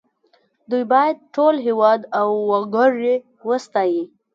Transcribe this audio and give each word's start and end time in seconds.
دوی 0.69 0.83
باید 0.93 1.15
ټول 1.35 1.55
هېواد 1.67 2.01
او 2.19 2.27
وګړي 2.49 3.15
وستايي 3.47 4.03